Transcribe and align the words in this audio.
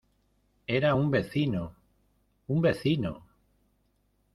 era 0.65 0.95
un 0.95 1.11
vecino... 1.11 1.75
un 2.47 2.59
vecino. 2.63 3.15